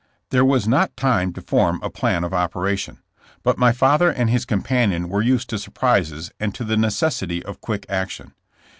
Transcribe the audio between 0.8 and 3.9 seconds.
time to form a plan of operation. But my